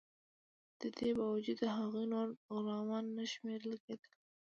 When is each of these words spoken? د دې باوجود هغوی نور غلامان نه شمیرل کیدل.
د 0.79 0.81
دې 0.97 1.09
باوجود 1.19 1.59
هغوی 1.77 2.05
نور 2.13 2.27
غلامان 2.53 3.05
نه 3.17 3.23
شمیرل 3.33 3.75
کیدل. 3.85 4.11